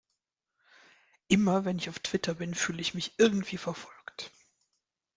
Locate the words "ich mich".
2.81-3.13